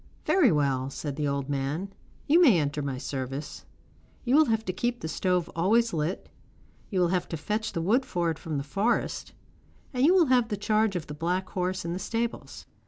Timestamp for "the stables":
11.93-12.65